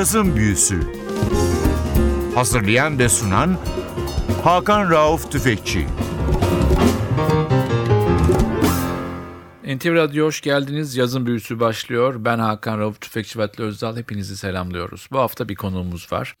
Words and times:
Cazın 0.00 0.36
Büyüsü 0.36 0.80
Hazırlayan 2.34 2.98
ve 2.98 3.08
sunan 3.08 3.58
Hakan 4.44 4.90
Rauf 4.90 5.32
Tüfekçi 5.32 5.86
NTV 9.64 9.94
Radyo 9.94 10.26
hoş 10.26 10.40
geldiniz. 10.40 10.96
Yazın 10.96 11.26
büyüsü 11.26 11.60
başlıyor. 11.60 12.24
Ben 12.24 12.38
Hakan 12.38 12.78
Rauf 12.78 13.00
Tüfekçi 13.00 13.38
ve 13.38 13.42
Atli 13.42 13.64
Özdal. 13.64 13.96
Hepinizi 13.96 14.36
selamlıyoruz. 14.36 15.08
Bu 15.12 15.18
hafta 15.18 15.48
bir 15.48 15.54
konuğumuz 15.54 16.12
var. 16.12 16.36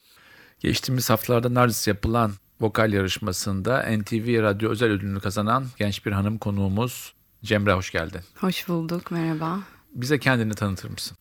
Geçtiğimiz 0.60 1.10
haftalarda 1.10 1.54
Nardis 1.54 1.88
yapılan 1.88 2.32
vokal 2.60 2.92
yarışmasında 2.92 3.86
NTV 3.98 4.42
Radyo 4.42 4.70
özel 4.70 4.90
ödülünü 4.90 5.20
kazanan 5.20 5.66
genç 5.76 6.06
bir 6.06 6.12
hanım 6.12 6.38
konuğumuz 6.38 7.14
Cemre 7.44 7.72
hoş 7.72 7.90
geldin. 7.90 8.20
Hoş 8.36 8.68
bulduk, 8.68 9.10
merhaba. 9.10 9.58
Bize 9.94 10.18
kendini 10.18 10.54
tanıtır 10.54 10.90
mısın? 10.90 11.16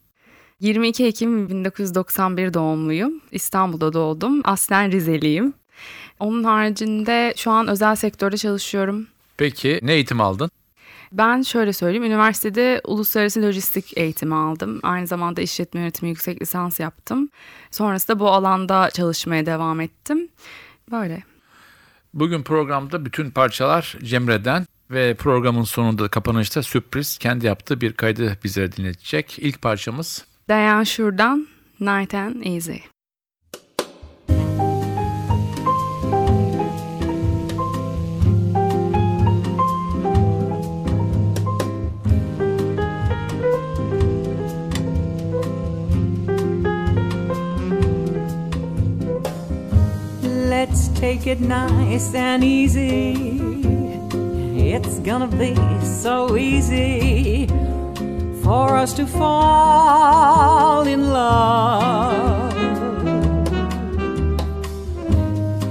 22 0.59 1.05
Ekim 1.05 1.49
1991 1.49 2.53
doğumluyum. 2.53 3.21
İstanbul'da 3.31 3.93
doğdum. 3.93 4.41
Aslen 4.43 4.91
Rizeliyim. 4.91 5.53
Onun 6.19 6.43
haricinde 6.43 7.33
şu 7.37 7.51
an 7.51 7.67
özel 7.67 7.95
sektörde 7.95 8.37
çalışıyorum. 8.37 9.07
Peki 9.37 9.79
ne 9.81 9.93
eğitim 9.93 10.21
aldın? 10.21 10.51
Ben 11.11 11.41
şöyle 11.41 11.73
söyleyeyim, 11.73 12.03
üniversitede 12.03 12.81
uluslararası 12.83 13.41
lojistik 13.41 13.97
eğitimi 13.97 14.35
aldım. 14.35 14.79
Aynı 14.83 15.07
zamanda 15.07 15.41
işletme 15.41 15.79
yönetimi 15.79 16.09
yüksek 16.09 16.41
lisans 16.41 16.79
yaptım. 16.79 17.29
Sonrasında 17.71 18.19
bu 18.19 18.29
alanda 18.29 18.89
çalışmaya 18.89 19.45
devam 19.45 19.81
ettim. 19.81 20.27
Böyle. 20.91 21.23
Bugün 22.13 22.43
programda 22.43 23.05
bütün 23.05 23.31
parçalar 23.31 23.97
Cemre'den 24.03 24.65
ve 24.91 25.13
programın 25.13 25.63
sonunda 25.63 26.07
kapanışta 26.07 26.63
sürpriz 26.63 27.17
kendi 27.17 27.45
yaptığı 27.45 27.81
bir 27.81 27.93
kaydı 27.93 28.37
bize 28.43 28.71
dinletecek. 28.71 29.39
İlk 29.39 29.61
parçamız 29.61 30.28
Dayan 30.49 30.83
Şur'dan 30.83 31.47
Night 31.79 32.13
and 32.13 32.45
Easy. 32.45 32.81
Let's 50.49 50.87
take 50.99 51.27
it 51.27 51.41
nice 51.41 52.15
and 52.15 52.43
easy. 52.43 53.13
It's 54.73 54.99
gonna 54.99 55.27
be 55.27 55.55
so 56.01 56.37
easy 56.37 57.68
for 58.49 58.75
us 58.75 58.93
to 58.95 59.05
fall 59.05 60.87
in 60.87 61.11
love. 61.13 62.51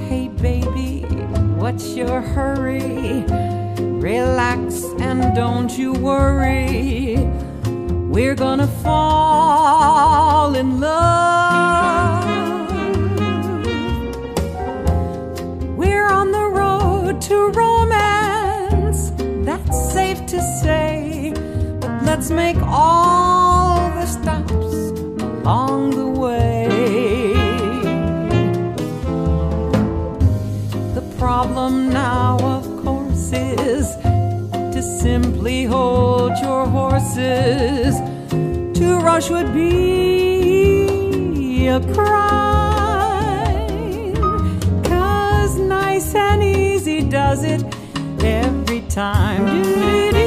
Hey, 0.08 0.28
baby, 0.28 1.00
what's 1.58 1.96
your 1.96 2.20
hurry? 2.20 3.24
Relax 4.10 4.84
and 5.00 5.34
don't 5.34 5.76
you 5.76 5.92
worry. 5.92 7.16
We're 8.14 8.36
gonna 8.36 8.68
fall 8.84 10.54
in 10.54 10.78
love. 10.78 12.24
We're 15.76 16.06
on 16.06 16.30
the 16.30 16.46
road 16.60 17.20
to 17.22 17.36
romance, 17.50 19.10
that's 19.44 19.92
safe 19.92 20.24
to 20.26 20.40
say. 20.62 21.17
Let's 22.10 22.30
make 22.30 22.56
all 22.62 23.90
the 23.90 24.06
stops 24.06 24.74
along 25.20 25.90
the 25.90 26.06
way. 26.08 26.66
The 30.94 31.02
problem 31.18 31.90
now, 31.90 32.38
of 32.40 32.64
course, 32.82 33.30
is 33.32 33.94
to 34.74 34.82
simply 34.82 35.64
hold 35.64 36.32
your 36.38 36.66
horses. 36.66 38.00
To 38.78 38.86
rush 39.08 39.28
would 39.28 39.52
be 39.52 40.86
a 41.66 41.78
crime. 41.92 43.34
Cause 44.82 45.58
nice 45.58 46.14
and 46.14 46.42
easy 46.42 47.02
does 47.02 47.44
it 47.44 47.62
every 48.24 48.80
time. 48.88 50.17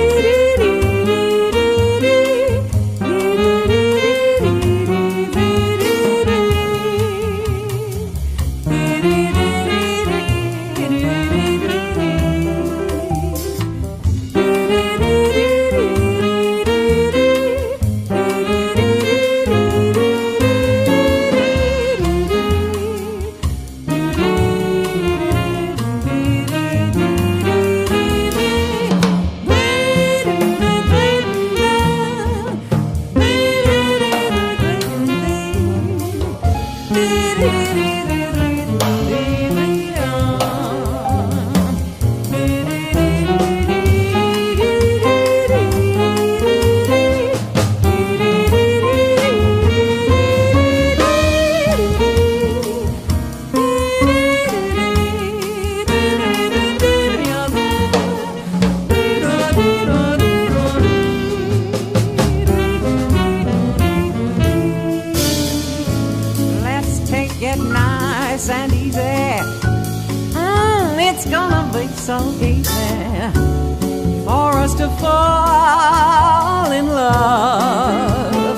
Fall 75.00 76.72
in 76.72 76.88
love. 76.88 78.58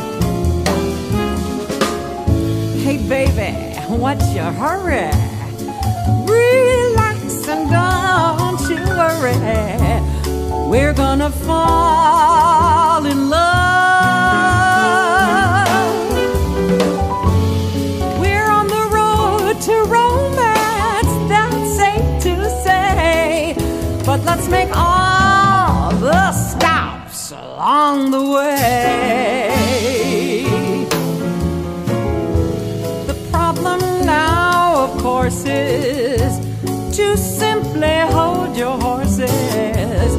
Hey, 2.84 2.98
baby, 3.08 3.52
what's 3.90 4.34
your 4.34 4.52
hurry? 4.52 5.10
Relax 6.28 7.48
and 7.48 7.70
don't 7.70 8.62
you 8.70 8.84
worry. 8.98 9.38
We're 10.70 10.94
gonna 10.94 11.30
fall 11.30 13.06
in 13.06 13.30
love. 13.30 13.44
We're 18.20 18.50
on 18.50 18.68
the 18.68 18.86
road 18.98 19.62
to 19.62 19.74
romance, 19.98 21.14
that's 21.30 21.76
safe 21.78 22.24
to 22.24 22.34
say. 22.64 23.56
But 24.06 24.24
let's 24.26 24.48
make 24.48 24.76
all 24.76 25.03
along 27.74 28.12
the 28.12 28.24
way. 28.36 29.50
The 33.08 33.18
problem 33.32 33.80
now, 34.06 34.86
of 34.86 34.92
course, 35.02 35.44
is 35.46 36.34
to 36.98 37.18
simply 37.18 37.98
hold 38.16 38.56
your 38.56 38.78
horses. 38.88 40.12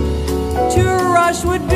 To 0.74 0.82
rush 1.18 1.44
would 1.44 1.64
be 1.68 1.74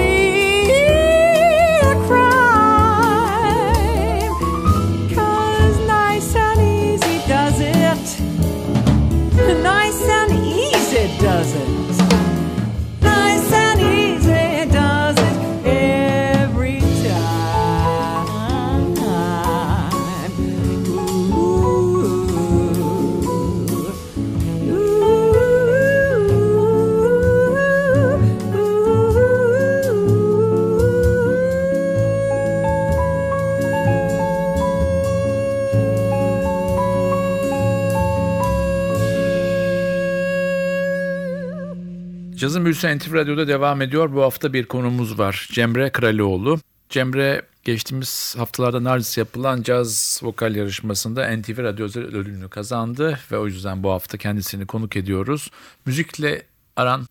Cazın 42.59 42.65
Büyüsü 42.65 42.99
NTV 42.99 43.15
Radyo'da 43.15 43.49
devam 43.49 43.83
ediyor. 43.83 44.15
Bu 44.15 44.23
hafta 44.23 44.53
bir 44.53 44.67
konumuz 44.67 45.19
var. 45.19 45.49
Cemre 45.53 45.91
Kralioğlu. 45.91 46.59
Cemre 46.89 47.43
geçtiğimiz 47.65 48.35
haftalarda 48.39 48.85
Nardis 48.85 49.19
yapılan 49.19 49.63
caz 49.63 50.21
vokal 50.23 50.57
yarışmasında 50.57 51.37
NTV 51.37 51.63
Radyo 51.63 51.85
özel 51.85 52.05
ödülünü 52.05 52.49
kazandı 52.49 53.19
ve 53.33 53.39
o 53.39 53.47
yüzden 53.47 53.83
bu 53.83 53.91
hafta 53.91 54.19
kendisini 54.19 54.67
konuk 54.67 54.97
ediyoruz. 54.97 55.51
Müzikle 55.87 56.43
aran 56.77 57.07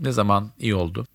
ne 0.00 0.12
zaman 0.12 0.50
iyi 0.58 0.74
oldu? 0.74 1.06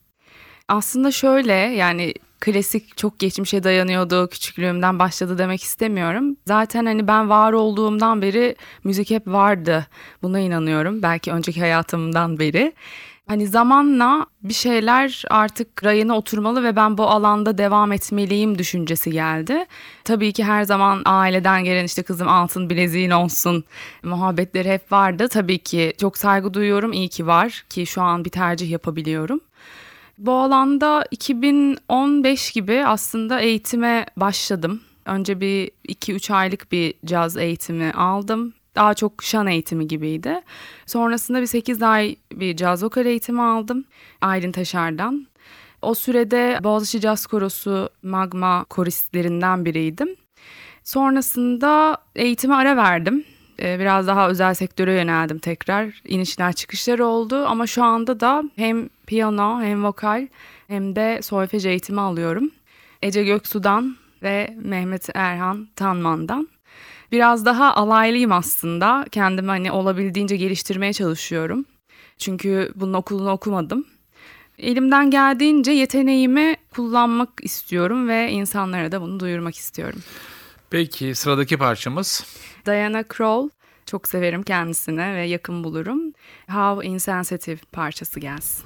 Aslında 0.67 1.11
şöyle 1.11 1.53
yani 1.53 2.13
klasik 2.39 2.97
çok 2.97 3.19
geçmişe 3.19 3.63
dayanıyordu, 3.63 4.29
küçüklüğümden 4.29 4.99
başladı 4.99 5.37
demek 5.37 5.63
istemiyorum. 5.63 6.37
Zaten 6.45 6.85
hani 6.85 7.07
ben 7.07 7.29
var 7.29 7.53
olduğumdan 7.53 8.21
beri 8.21 8.55
müzik 8.83 9.09
hep 9.09 9.27
vardı. 9.27 9.87
Buna 10.21 10.39
inanıyorum. 10.39 11.01
Belki 11.01 11.31
önceki 11.31 11.59
hayatımdan 11.59 12.39
beri. 12.39 12.73
Hani 13.27 13.47
zamanla 13.47 14.25
bir 14.43 14.53
şeyler 14.53 15.23
artık 15.29 15.83
rayına 15.83 16.17
oturmalı 16.17 16.63
ve 16.63 16.75
ben 16.75 16.97
bu 16.97 17.03
alanda 17.07 17.57
devam 17.57 17.91
etmeliyim 17.91 18.57
düşüncesi 18.57 19.11
geldi. 19.11 19.65
Tabii 20.03 20.33
ki 20.33 20.43
her 20.43 20.63
zaman 20.63 21.01
aileden 21.05 21.63
gelen 21.63 21.83
işte 21.83 22.03
kızım 22.03 22.27
altın 22.27 22.69
bileziğin 22.69 23.11
olsun 23.11 23.63
muhabbetleri 24.03 24.69
hep 24.71 24.91
vardı. 24.91 25.27
Tabii 25.27 25.57
ki 25.59 25.93
çok 26.01 26.17
saygı 26.17 26.53
duyuyorum 26.53 26.93
iyi 26.93 27.09
ki 27.09 27.27
var 27.27 27.65
ki 27.69 27.85
şu 27.85 28.01
an 28.01 28.25
bir 28.25 28.29
tercih 28.29 28.71
yapabiliyorum. 28.71 29.39
Bu 30.17 30.31
alanda 30.31 31.05
2015 31.11 32.51
gibi 32.51 32.85
aslında 32.85 33.39
eğitime 33.39 34.05
başladım. 34.17 34.81
Önce 35.05 35.41
bir 35.41 35.71
2-3 35.87 36.33
aylık 36.33 36.71
bir 36.71 36.93
caz 37.05 37.37
eğitimi 37.37 37.91
aldım. 37.91 38.53
Daha 38.77 38.93
çok 38.93 39.23
şan 39.23 39.47
eğitimi 39.47 39.87
gibiydi. 39.87 40.41
Sonrasında 40.85 41.41
bir 41.41 41.45
8 41.45 41.81
ay 41.83 42.15
bir 42.33 42.57
caz 42.57 42.83
vokal 42.83 43.05
eğitimi 43.05 43.41
aldım. 43.41 43.85
Aylin 44.21 44.51
Taşar'dan. 44.51 45.27
O 45.81 45.93
sürede 45.93 46.59
Boğaziçi 46.63 47.01
Caz 47.01 47.27
Korosu 47.27 47.89
Magma 48.03 48.63
koristlerinden 48.63 49.65
biriydim. 49.65 50.15
Sonrasında 50.83 51.97
eğitime 52.15 52.55
ara 52.55 52.77
verdim. 52.77 53.23
Ee, 53.61 53.79
biraz 53.79 54.07
daha 54.07 54.29
özel 54.29 54.53
sektöre 54.53 54.93
yöneldim 54.93 55.39
tekrar. 55.39 56.01
İnişler 56.05 56.53
çıkışlar 56.53 56.99
oldu 56.99 57.45
ama 57.45 57.67
şu 57.67 57.83
anda 57.83 58.19
da 58.19 58.43
hem 58.55 58.89
piyano 59.07 59.61
hem 59.61 59.85
vokal 59.85 60.27
hem 60.67 60.95
de 60.95 61.21
solfej 61.21 61.65
eğitimi 61.65 62.01
alıyorum. 62.01 62.51
Ece 63.01 63.23
Göksu'dan 63.23 63.97
ve 64.23 64.55
Mehmet 64.57 65.09
Erhan 65.13 65.67
Tanman'dan. 65.75 66.47
Biraz 67.11 67.45
daha 67.45 67.75
alaylıyım 67.75 68.31
aslında. 68.31 69.05
Kendimi 69.11 69.47
hani 69.47 69.71
olabildiğince 69.71 70.37
geliştirmeye 70.37 70.93
çalışıyorum. 70.93 71.65
Çünkü 72.17 72.71
bunun 72.75 72.93
okulunu 72.93 73.31
okumadım. 73.31 73.85
Elimden 74.57 75.11
geldiğince 75.11 75.71
yeteneğimi 75.71 76.55
kullanmak 76.71 77.29
istiyorum 77.41 78.07
ve 78.07 78.31
insanlara 78.31 78.91
da 78.91 79.01
bunu 79.01 79.19
duyurmak 79.19 79.55
istiyorum. 79.55 79.99
Peki 80.69 81.15
sıradaki 81.15 81.57
parçamız? 81.57 82.25
Diana 82.65 83.03
Kroll. 83.03 83.49
Çok 83.85 84.07
severim 84.07 84.43
kendisine 84.43 85.15
ve 85.15 85.23
yakın 85.23 85.63
bulurum. 85.63 86.13
How 86.47 86.87
Insensitive 86.87 87.59
parçası 87.71 88.19
gelsin. 88.19 88.65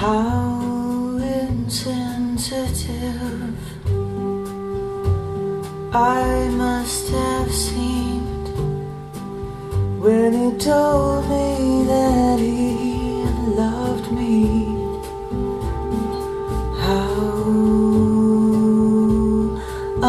How 0.00 1.18
insensitive 1.18 1.92
I 5.94 6.48
must 6.48 7.10
have 7.10 7.52
seemed 7.52 8.48
when 10.00 10.32
he 10.32 10.56
told 10.56 11.28
me 11.28 11.84
that 11.84 12.38
he 12.38 13.26
loved 13.60 14.10
me. 14.10 14.64
How 16.80 17.20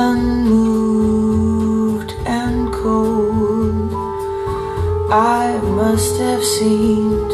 unmoved 0.07 1.33
and 2.25 2.71
cold 2.73 3.91
I 5.11 5.59
must 5.75 6.15
have 6.21 6.45
seemed 6.45 7.31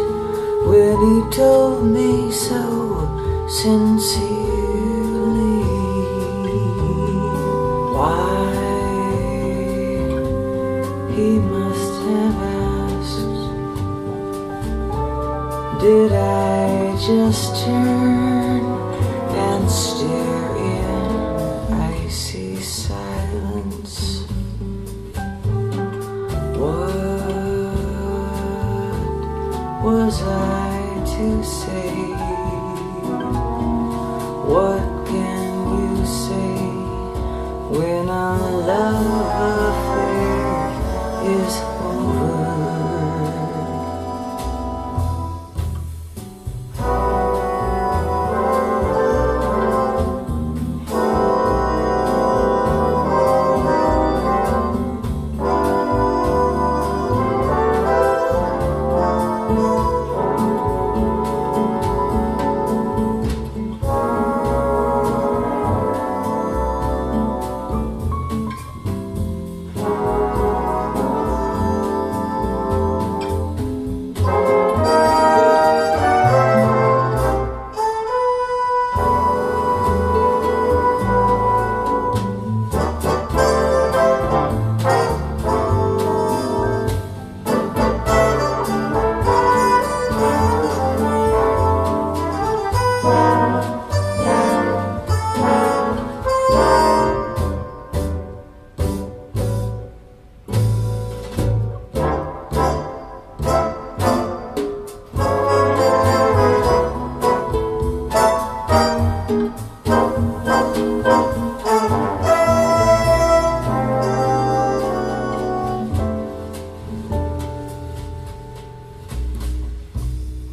when 0.65 0.97
he 1.07 1.21
told 1.29 1.85
me 1.85 2.16
so 2.31 3.47
sincerely. 3.47 4.47
Why 7.93 8.53
he 11.15 11.39
must 11.39 11.93
have 12.09 12.37
asked. 12.89 13.41
Did 15.81 16.11
I 16.11 16.97
just 17.07 17.65
turn 17.65 18.63
and 19.45 19.71
stare 19.71 20.55
in 20.57 21.73
icy 21.73 22.57
silence? 22.57 24.25
What 26.57 26.97
was 29.83 30.21
I 30.23 30.56
to 31.17 31.43
say? 31.43 32.13
What 34.53 34.85
can 35.07 35.49
you 35.73 36.05
say 36.05 36.57
when 37.75 38.07
a 38.07 38.37
love 38.69 39.16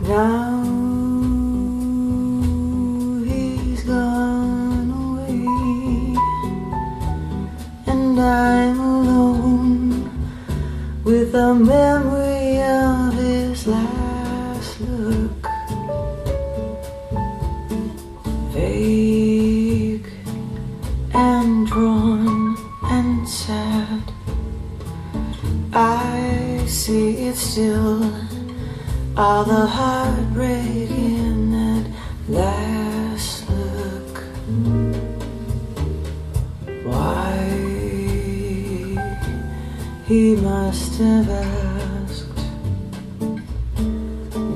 Now 0.07 0.54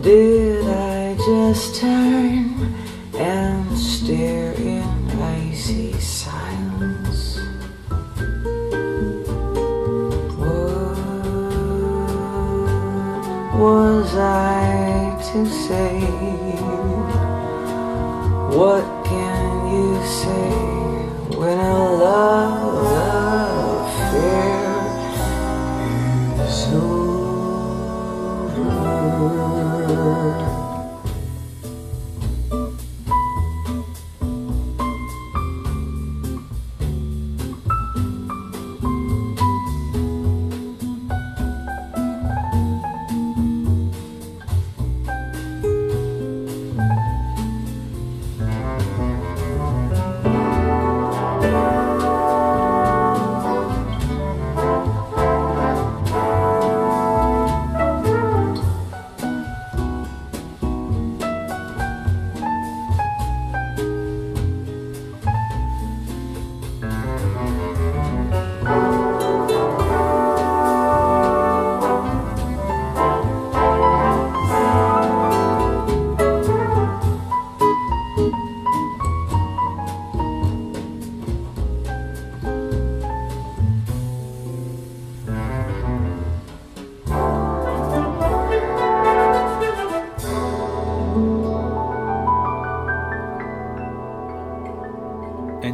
Did 0.08 0.64
I 0.66 1.16
just 1.16 1.82
turn 1.82 2.72
and 3.12 3.78
stare 3.78 4.54
in 4.54 5.10
icy 5.20 5.92
silence? 6.00 7.36
What 10.32 10.96
was 13.60 14.16
I 14.16 15.20
to 15.30 15.44
say? 15.44 16.00
What 18.56 18.87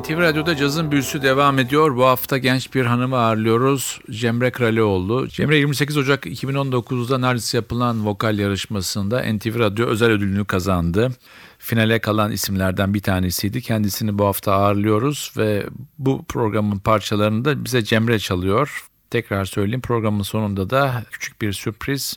NTV 0.04 0.18
Radyo'da 0.18 0.56
cazın 0.56 0.90
büyüsü 0.90 1.22
devam 1.22 1.58
ediyor. 1.58 1.96
Bu 1.96 2.04
hafta 2.04 2.38
genç 2.38 2.74
bir 2.74 2.86
hanımı 2.86 3.16
ağırlıyoruz. 3.16 4.00
Cemre 4.10 4.50
Kralioğlu. 4.50 5.28
Cemre 5.28 5.56
28 5.56 5.96
Ocak 5.96 6.26
2019'da 6.26 7.20
Nardis 7.20 7.54
yapılan 7.54 8.06
vokal 8.06 8.38
yarışmasında 8.38 9.32
NTV 9.32 9.58
Radyo 9.58 9.86
özel 9.86 10.10
ödülünü 10.10 10.44
kazandı. 10.44 11.10
Finale 11.58 11.98
kalan 11.98 12.32
isimlerden 12.32 12.94
bir 12.94 13.02
tanesiydi. 13.02 13.62
Kendisini 13.62 14.18
bu 14.18 14.24
hafta 14.24 14.52
ağırlıyoruz 14.52 15.32
ve 15.36 15.66
bu 15.98 16.24
programın 16.28 16.78
parçalarını 16.78 17.44
da 17.44 17.64
bize 17.64 17.84
Cemre 17.84 18.18
çalıyor. 18.18 18.86
Tekrar 19.10 19.44
söyleyeyim 19.44 19.80
programın 19.80 20.22
sonunda 20.22 20.70
da 20.70 21.04
küçük 21.10 21.42
bir 21.42 21.52
sürpriz 21.52 22.16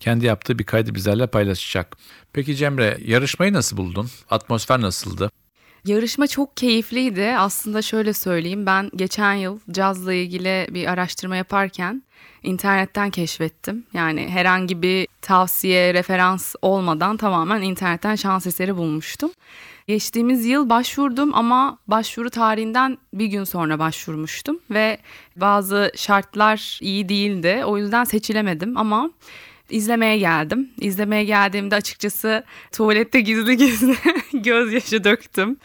kendi 0.00 0.26
yaptığı 0.26 0.58
bir 0.58 0.64
kaydı 0.64 0.94
bizlerle 0.94 1.26
paylaşacak. 1.26 1.96
Peki 2.32 2.56
Cemre 2.56 2.98
yarışmayı 3.04 3.52
nasıl 3.52 3.76
buldun? 3.76 4.08
Atmosfer 4.30 4.80
nasıldı? 4.80 5.30
Yarışma 5.84 6.26
çok 6.26 6.56
keyifliydi. 6.56 7.34
Aslında 7.38 7.82
şöyle 7.82 8.12
söyleyeyim 8.12 8.66
ben 8.66 8.90
geçen 8.96 9.34
yıl 9.34 9.58
cazla 9.70 10.12
ilgili 10.12 10.66
bir 10.70 10.86
araştırma 10.86 11.36
yaparken 11.36 12.02
internetten 12.42 13.10
keşfettim. 13.10 13.86
Yani 13.94 14.28
herhangi 14.28 14.82
bir 14.82 15.08
tavsiye, 15.22 15.94
referans 15.94 16.54
olmadan 16.62 17.16
tamamen 17.16 17.62
internetten 17.62 18.14
şans 18.14 18.46
eseri 18.46 18.76
bulmuştum. 18.76 19.30
Geçtiğimiz 19.86 20.46
yıl 20.46 20.70
başvurdum 20.70 21.34
ama 21.34 21.78
başvuru 21.86 22.30
tarihinden 22.30 22.98
bir 23.14 23.26
gün 23.26 23.44
sonra 23.44 23.78
başvurmuştum 23.78 24.60
ve 24.70 24.98
bazı 25.36 25.92
şartlar 25.96 26.78
iyi 26.82 27.08
değildi. 27.08 27.62
O 27.66 27.78
yüzden 27.78 28.04
seçilemedim 28.04 28.76
ama 28.76 29.10
izlemeye 29.70 30.18
geldim. 30.18 30.70
İzlemeye 30.80 31.24
geldiğimde 31.24 31.74
açıkçası 31.74 32.44
tuvalette 32.72 33.20
gizli 33.20 33.56
gizli 33.56 33.96
gözyaşı 34.42 35.04
döktüm. 35.04 35.56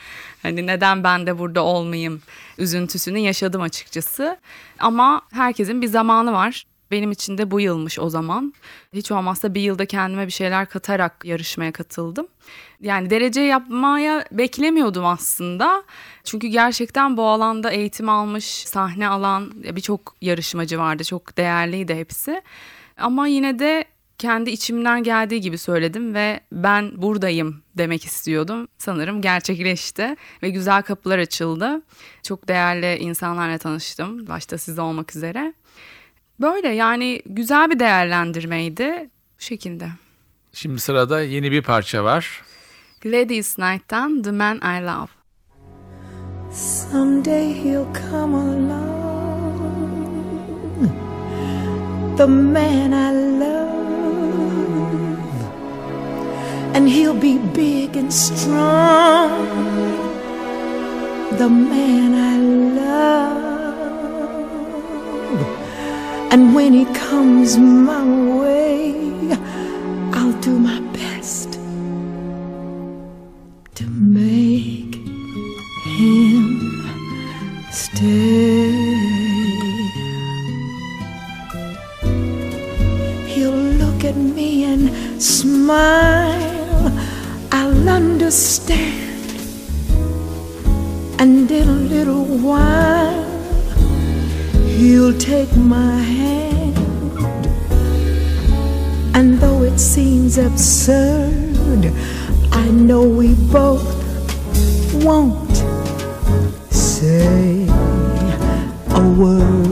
Hani 0.43 0.67
neden 0.67 1.03
ben 1.03 1.27
de 1.27 1.39
burada 1.39 1.63
olmayayım 1.63 2.21
üzüntüsünü 2.57 3.19
yaşadım 3.19 3.61
açıkçası. 3.61 4.37
Ama 4.79 5.21
herkesin 5.31 5.81
bir 5.81 5.87
zamanı 5.87 6.31
var. 6.31 6.65
Benim 6.91 7.11
için 7.11 7.37
de 7.37 7.51
bu 7.51 7.59
yılmış 7.59 7.99
o 7.99 8.09
zaman. 8.09 8.53
Hiç 8.93 9.11
olmazsa 9.11 9.53
bir 9.53 9.61
yılda 9.61 9.85
kendime 9.85 10.27
bir 10.27 10.31
şeyler 10.31 10.69
katarak 10.69 11.25
yarışmaya 11.25 11.71
katıldım. 11.71 12.27
Yani 12.81 13.09
derece 13.09 13.41
yapmaya 13.41 14.25
beklemiyordum 14.31 15.05
aslında. 15.05 15.83
Çünkü 16.23 16.47
gerçekten 16.47 17.17
bu 17.17 17.27
alanda 17.27 17.71
eğitim 17.71 18.09
almış, 18.09 18.45
sahne 18.45 19.07
alan 19.07 19.51
birçok 19.63 20.15
yarışmacı 20.21 20.79
vardı. 20.79 21.03
Çok 21.03 21.37
değerliydi 21.37 21.95
hepsi. 21.95 22.41
Ama 22.97 23.27
yine 23.27 23.59
de 23.59 23.85
kendi 24.17 24.49
içimden 24.49 25.03
geldiği 25.03 25.41
gibi 25.41 25.57
söyledim 25.57 26.13
ve 26.13 26.39
ben 26.51 27.01
buradayım 27.01 27.63
demek 27.77 28.05
istiyordum. 28.05 28.67
Sanırım 28.77 29.21
gerçekleşti 29.21 30.15
ve 30.43 30.49
güzel 30.49 30.81
kapılar 30.81 31.19
açıldı. 31.19 31.81
Çok 32.23 32.47
değerli 32.47 32.97
insanlarla 32.97 33.57
tanıştım. 33.57 34.27
Başta 34.27 34.57
siz 34.57 34.79
olmak 34.79 35.15
üzere. 35.15 35.53
Böyle 36.39 36.67
yani 36.67 37.21
güzel 37.25 37.69
bir 37.69 37.79
değerlendirmeydi. 37.79 39.09
Bu 39.39 39.43
şekilde. 39.43 39.89
Şimdi 40.53 40.79
sırada 40.79 41.21
yeni 41.21 41.51
bir 41.51 41.61
parça 41.61 42.03
var. 42.03 42.43
Gladys 43.01 43.55
Knight'tan 43.55 44.21
The 44.21 44.31
Man 44.31 44.57
I 44.57 44.83
Love. 44.85 45.07
Someday 46.51 47.53
he'll 47.53 47.85
come 47.93 48.35
along, 48.35 49.59
the 52.17 52.27
man 52.27 52.93
I 52.95 53.11
love, 53.11 53.77
and 56.75 56.89
he'll 56.89 57.13
be 57.13 57.37
big 57.37 57.95
and 57.95 58.11
strong, 58.11 59.45
the 61.37 61.47
man 61.47 62.15
I 62.15 62.37
love. 62.81 63.37
And 66.31 66.55
when 66.55 66.73
he 66.73 66.85
comes 66.95 67.59
my 67.59 68.03
way, 68.39 68.95
I'll 70.11 70.33
do 70.41 70.57
my 70.57 70.79
best 70.93 71.56
understand. 88.69 89.21
And 91.19 91.49
in 91.49 91.67
a 91.67 91.71
little 91.71 92.25
while, 92.25 93.23
he'll 94.65 95.17
take 95.17 95.55
my 95.55 95.99
hand. 95.99 96.77
And 99.15 99.39
though 99.39 99.63
it 99.63 99.79
seems 99.79 100.37
absurd, 100.37 101.91
I 102.51 102.69
know 102.69 103.03
we 103.07 103.33
both 103.51 103.83
won't 105.03 105.57
say 106.71 107.65
a 108.89 109.15
word. 109.17 109.67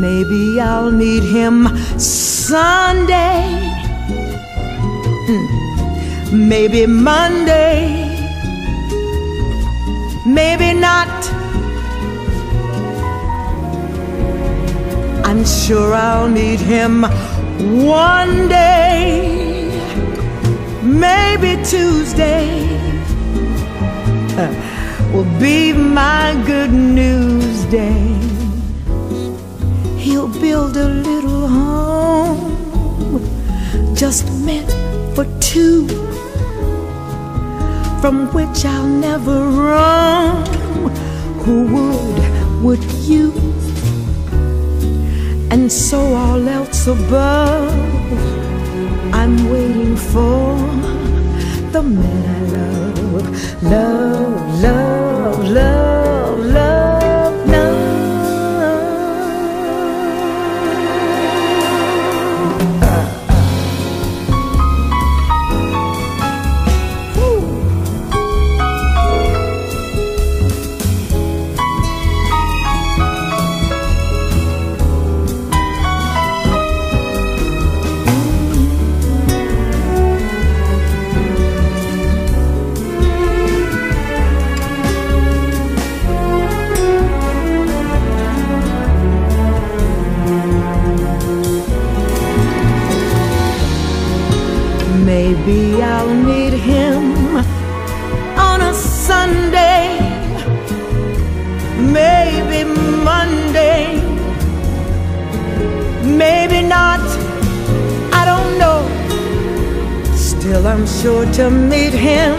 Maybe 0.00 0.60
I'll 0.60 0.90
meet 0.90 1.22
him 1.22 1.66
Sunday, 2.50 3.46
Hmm. 5.28 5.46
maybe 6.48 6.84
Monday, 6.84 7.78
maybe 10.26 10.72
not. 10.74 11.12
I'm 15.28 15.44
sure 15.44 15.94
I'll 15.94 16.28
meet 16.28 16.58
him 16.58 17.04
one 18.08 18.48
day, 18.48 19.70
maybe 20.82 21.50
Tuesday 21.72 22.48
uh, 24.42 24.52
will 25.12 25.30
be 25.38 25.72
my 25.72 26.34
good 26.46 26.72
news 26.72 27.64
day. 27.66 28.29
He'll 30.10 30.26
build 30.26 30.76
a 30.76 30.88
little 30.88 31.46
home 31.46 32.50
just 33.94 34.26
meant 34.44 34.68
for 35.14 35.24
two, 35.38 35.86
from 38.00 38.26
which 38.34 38.64
I'll 38.64 38.88
never 38.88 39.38
roam. 39.64 40.90
Who 41.44 41.56
would, 41.74 42.18
would 42.64 42.84
you? 43.08 43.32
And 45.52 45.70
so 45.70 46.00
all 46.00 46.48
else 46.48 46.88
above, 46.88 47.72
I'm 49.14 49.48
waiting 49.48 49.96
for 49.96 50.56
the 51.70 51.84
man 51.84 52.22
I 52.36 52.40
love, 52.56 52.98
love, 53.14 53.62
love, 53.62 54.62
love, 54.64 54.99
Maybe 95.04 95.82
I'll 95.82 96.14
meet 96.14 96.52
him 96.52 97.36
on 98.36 98.60
a 98.60 98.74
Sunday, 98.74 99.98
maybe 101.78 102.64
Monday, 103.04 104.00
maybe 106.04 106.60
not. 106.66 107.00
I 108.12 108.24
don't 108.24 108.58
know. 108.58 108.80
Still, 110.14 110.66
I'm 110.66 110.86
sure 110.86 111.24
to 111.32 111.50
meet 111.50 111.92
him 111.92 112.34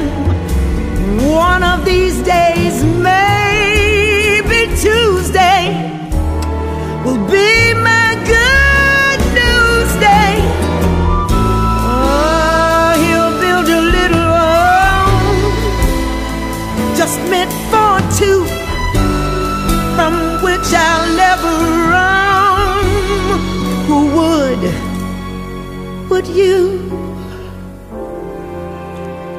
one 1.19 1.63
of 1.63 1.83
these 1.85 2.21
days, 2.21 2.83
maybe 2.83 4.67
Tuesday 4.77 5.61
will 7.03 7.23
be 7.29 7.60
you? 26.31 26.79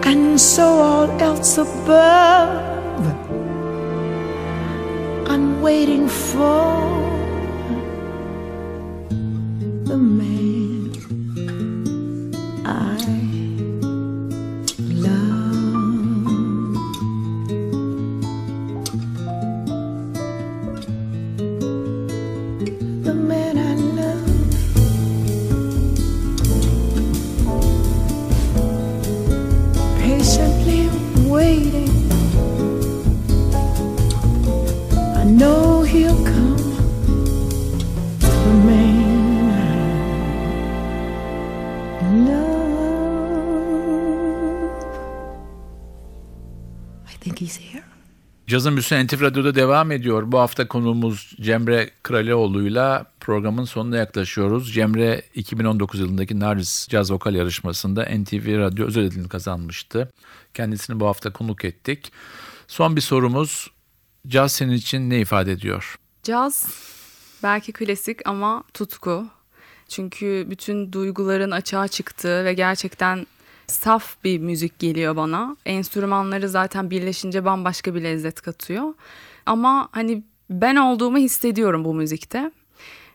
And 0.05 0.41
so 0.41 0.65
all 0.65 1.11
else 1.21 1.59
above, 1.59 3.05
I'm 5.31 5.63
waiting 5.63 6.09
for 6.09 6.81
the 9.89 9.97
man 9.97 10.42
think 47.23 47.41
he's 47.41 47.61
here. 47.61 47.83
Cazın 48.47 48.73
Büyüsü 48.73 49.07
NTV 49.07 49.21
Radyo'da 49.21 49.55
devam 49.55 49.93
ediyor. 49.93 50.33
Bu 50.33 50.39
hafta 50.39 50.69
konuğumuz 50.69 51.37
Cemre 51.41 51.91
Kralioğlu'yla 52.03 53.07
programın 53.21 53.65
sonuna 53.65 53.97
yaklaşıyoruz. 53.97 54.75
Cemre 54.75 55.23
2019 55.35 56.01
yılındaki 56.01 56.41
Nardis 56.41 56.89
Caz 56.89 57.11
Vokal 57.13 57.35
Yarışması'nda 57.35 58.03
NTV 58.03 58.59
Radyo 58.59 58.87
özel 58.87 59.05
ödülünü 59.05 59.29
kazanmıştı. 59.29 60.13
Kendisini 60.55 61.01
bu 61.01 61.07
hafta 61.07 61.33
konuk 61.33 61.65
ettik. 61.65 62.13
Son 62.67 62.97
bir 62.97 63.01
sorumuz, 63.01 63.71
caz 64.29 64.53
senin 64.53 64.73
için 64.73 65.11
ne 65.11 65.21
ifade 65.21 65.53
ediyor? 65.53 65.99
Caz 66.23 66.67
belki 67.43 67.73
klasik 67.73 68.29
ama 68.29 68.65
tutku. 68.75 69.27
Çünkü 69.89 70.47
bütün 70.51 70.93
duyguların 70.93 71.51
açığa 71.51 71.89
çıktığı 71.89 72.45
ve 72.45 72.55
gerçekten 72.55 73.27
saf 73.67 74.25
bir 74.25 74.39
müzik 74.39 74.79
geliyor 74.79 75.17
bana. 75.17 75.57
Enstrümanları 75.67 76.49
zaten 76.49 76.91
birleşince 76.91 77.45
bambaşka 77.45 77.95
bir 77.95 78.03
lezzet 78.03 78.41
katıyor. 78.41 78.95
Ama 79.47 79.89
hani 79.93 80.23
ben 80.51 80.77
olduğumu 80.77 81.19
hissediyorum 81.19 81.85
bu 81.85 81.95
müzikte. 81.95 82.51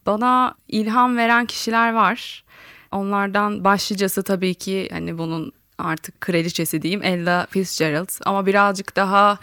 Bana 0.06 0.56
ilham 0.68 1.18
veren 1.18 1.46
kişiler 1.46 1.94
var. 1.94 2.44
Onlardan 2.92 3.64
başlıcası 3.64 4.24
tabii 4.24 4.56
ki 4.56 4.90
hani 4.92 5.18
bunun 5.18 5.52
artık 5.78 6.22
kraliçesi 6.22 6.82
diyeyim 6.82 7.04
Ella 7.04 7.48
Fitzgerald 7.50 8.10
ama 8.26 8.46
birazcık 8.46 8.96
daha 8.96 9.38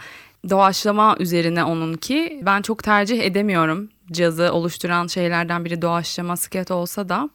doğaçlama 0.49 1.15
üzerine 1.19 1.63
onunki. 1.63 2.41
Ben 2.45 2.61
çok 2.61 2.83
tercih 2.83 3.21
edemiyorum. 3.23 3.89
Cazı 4.11 4.53
oluşturan 4.53 5.07
şeylerden 5.07 5.65
biri 5.65 5.81
doğaçlama 5.81 6.37
sket 6.37 6.71
olsa 6.71 7.09
da. 7.09 7.29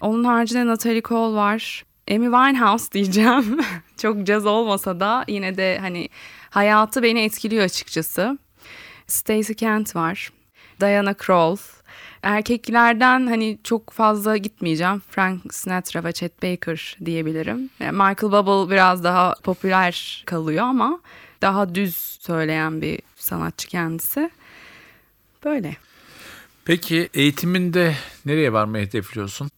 Onun 0.00 0.24
haricinde 0.24 0.66
Natalie 0.66 1.02
Cole 1.02 1.36
var. 1.36 1.84
Amy 2.10 2.24
Winehouse 2.24 2.92
diyeceğim. 2.92 3.60
çok 3.96 4.26
caz 4.26 4.46
olmasa 4.46 5.00
da 5.00 5.24
yine 5.28 5.56
de 5.56 5.78
hani 5.80 6.08
hayatı 6.50 7.02
beni 7.02 7.20
etkiliyor 7.20 7.64
açıkçası. 7.64 8.38
Stacey 9.06 9.56
Kent 9.56 9.96
var. 9.96 10.32
Diana 10.80 11.14
Krall. 11.14 11.56
Erkeklerden 12.22 13.26
hani 13.26 13.58
çok 13.64 13.90
fazla 13.90 14.36
gitmeyeceğim. 14.36 15.02
Frank 15.10 15.54
Sinatra 15.54 16.04
ve 16.04 16.12
Chet 16.12 16.42
Baker 16.42 16.96
diyebilirim. 17.04 17.70
Michael 17.80 18.32
Bublé 18.32 18.70
biraz 18.70 19.04
daha 19.04 19.34
popüler 19.42 20.22
kalıyor 20.26 20.64
ama 20.64 21.00
daha 21.42 21.74
düz 21.74 21.96
söyleyen 22.20 22.82
bir 22.82 22.98
sanatçı 23.16 23.68
kendisi. 23.68 24.30
Böyle. 25.44 25.76
Peki 26.64 27.08
eğitiminde 27.14 27.94
nereye 28.26 28.52
varmayı 28.52 28.86
hedefliyorsun? 28.86 29.50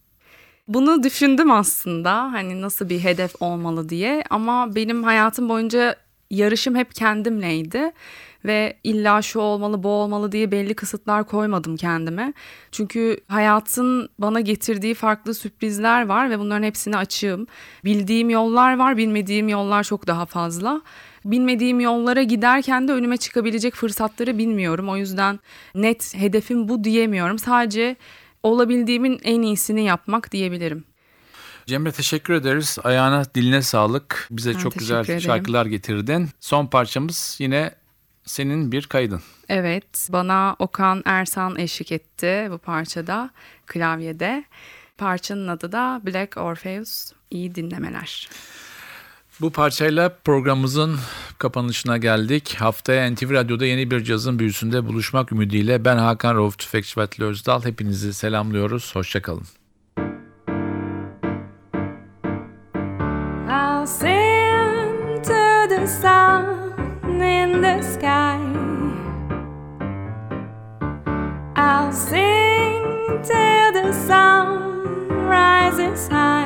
Bunu 0.71 1.03
düşündüm 1.03 1.51
aslında 1.51 2.13
hani 2.33 2.63
nasıl 2.63 2.89
bir 2.89 3.05
hedef 3.05 3.43
olmalı 3.43 3.89
diye 3.89 4.25
ama 4.31 4.75
benim 4.75 5.05
hayatım 5.05 5.49
boyunca 5.49 5.97
yarışım 6.31 6.75
hep 6.75 6.95
kendimleydi 6.95 7.93
ve 8.45 8.77
illa 8.85 9.23
şu 9.23 9.41
olmalı 9.41 9.83
bu 9.83 9.89
olmalı 9.89 10.33
diye 10.33 10.51
belli 10.51 10.75
kısıtlar 10.75 11.27
koymadım 11.27 11.77
kendime. 11.77 12.33
Çünkü 12.73 13.21
hayatın 13.29 14.09
bana 14.19 14.41
getirdiği 14.41 14.95
farklı 14.95 15.35
sürprizler 15.35 16.07
var 16.07 16.31
ve 16.31 16.39
bunların 16.39 16.63
hepsine 16.63 16.97
açığım. 16.97 17.47
Bildiğim 17.85 18.31
yollar 18.31 18.79
var, 18.79 18.97
bilmediğim 18.97 19.49
yollar 19.49 19.85
çok 19.85 20.07
daha 20.07 20.27
fazla. 20.27 20.83
Bilmediğim 21.25 21.81
yollara 21.81 22.23
giderken 22.23 22.89
de 22.89 22.93
önüme 22.93 23.17
çıkabilecek 23.17 23.75
fırsatları 23.75 24.39
bilmiyorum. 24.39 24.89
O 24.89 24.97
yüzden 24.97 25.41
net 25.75 26.15
hedefim 26.15 26.69
bu 26.69 26.85
diyemiyorum. 26.85 27.39
Sadece 27.39 27.97
olabildiğimin 28.43 29.21
en 29.25 29.43
iyisini 29.43 29.85
yapmak 29.85 30.33
diyebilirim. 30.33 30.85
Cemre 31.67 31.93
teşekkür 31.93 32.35
ederiz. 32.35 32.79
Ayağına 32.85 33.25
diline 33.35 33.63
sağlık. 33.63 34.29
Bize 34.31 34.55
Ben 34.55 34.59
çok 34.59 34.75
güzel 34.79 35.05
ederim. 35.05 35.21
şarkılar 35.21 35.67
getirdin. 35.67 36.29
Son 36.41 36.67
parçamız 36.67 37.37
yine 37.39 37.75
senin 38.25 38.73
bir 38.73 38.87
kaydın. 38.87 39.23
Evet, 39.49 40.09
bana 40.13 40.57
Okan 40.59 41.03
Ersan 41.05 41.59
eşlik 41.59 41.93
etti 41.93 42.49
bu 42.51 42.59
parçada, 42.59 43.31
klavyede. 43.67 44.45
Parçanın 44.99 45.49
adı 45.49 45.73
da 45.73 46.01
Black 46.07 46.37
Orpheus. 46.37 47.13
İyi 47.31 47.55
dinlemeler. 47.55 48.29
Bu 49.41 49.51
parçayla 49.51 50.09
programımızın 50.25 50.97
kapanışına 51.39 51.97
geldik. 51.97 52.57
Haftaya 52.59 53.11
NTV 53.11 53.31
Radyo'da 53.31 53.67
yeni 53.67 53.91
bir 53.91 54.05
cazın 54.05 54.39
büyüsünde 54.39 54.87
buluşmak 54.87 55.33
ümidiyle 55.33 55.85
ben 55.85 55.97
Hakan 55.97 56.37
Rauf 56.37 56.59
Tüfekçi 56.59 57.01
Vatili 57.01 57.27
Özdal. 57.27 57.65
Hepinizi 57.65 58.15
selamlıyoruz. 58.15 58.95
Hoşçakalın. 58.97 59.45
I'll 71.57 71.93
sing 71.93 73.23
till 73.23 73.73
the 73.73 73.93
sun 73.93 74.81
rises 75.31 76.09
high. 76.11 76.40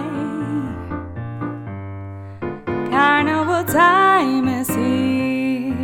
Time 3.75 4.47
is 4.47 4.69
here, 4.69 5.75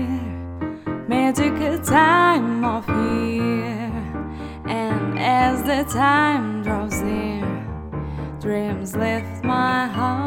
magical 1.09 1.77
time 1.81 2.65
of 2.65 2.89
year, 2.89 3.91
and 4.69 5.19
as 5.19 5.65
the 5.65 5.83
time 5.93 6.63
draws 6.63 7.03
near. 7.03 7.45
Dreams 8.41 8.95
lift 8.95 9.43
my 9.43 9.89
heart. 9.89 10.21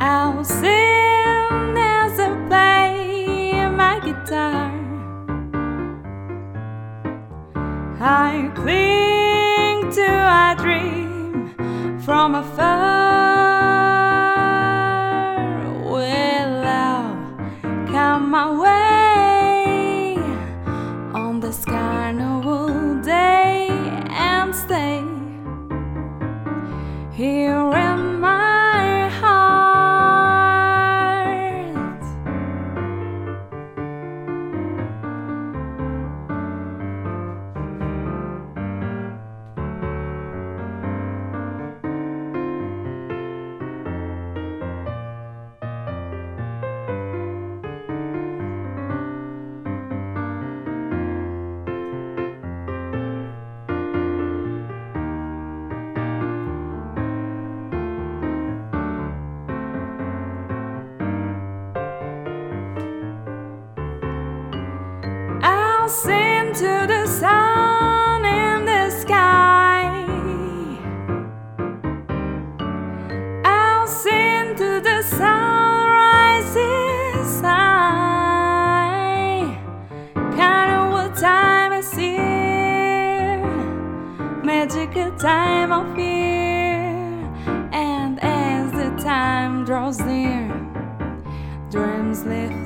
I'll 0.00 0.42
sing 0.42 1.76
as 1.78 2.18
I 2.18 2.34
play 2.48 3.70
my 3.70 4.00
guitar. 4.00 4.72
I 8.00 8.50
cling 8.56 9.92
to 9.92 10.08
a 10.42 10.56
dream 10.58 11.54
from 12.00 12.34
afar. 12.34 12.71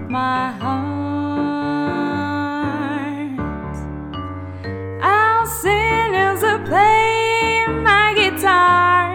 My 0.09 0.53
heart. 0.53 0.97
I'll 5.03 5.47
sing 5.47 6.15
as 6.15 6.43
I 6.45 6.59
play 6.65 7.67
my 7.83 8.15
guitar. 8.15 9.11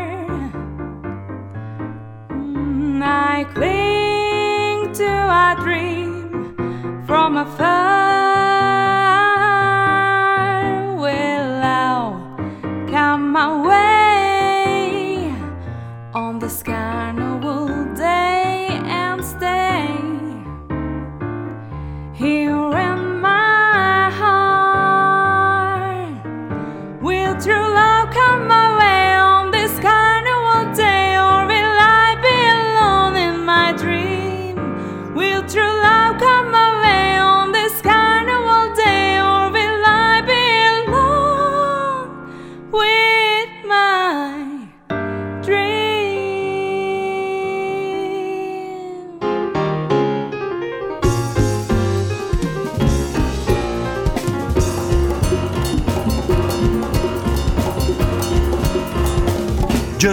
Mm, 2.30 3.02
I 3.04 3.46
cling 3.56 4.94
to 4.94 5.10
a 5.46 5.56
dream 5.64 7.04
from 7.06 7.38
afar. 7.38 8.11